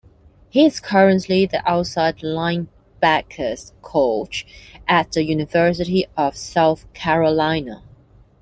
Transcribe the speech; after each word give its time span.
He 0.49 0.65
is 0.65 0.79
currently 0.79 1.45
the 1.45 1.61
outside 1.69 2.21
linebackers 2.23 3.71
coach 3.83 4.47
at 4.87 5.11
the 5.11 5.23
University 5.23 6.07
of 6.17 6.35
South 6.35 6.91
Carolina. 6.93 7.83